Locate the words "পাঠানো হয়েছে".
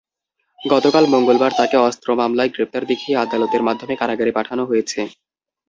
4.37-4.99